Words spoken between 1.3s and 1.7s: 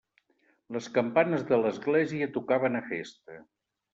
de